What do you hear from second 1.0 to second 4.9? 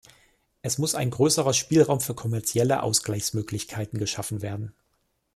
größerer Spielraum für kommerzielle Ausgleichsmöglichkeiten geschaffen werden.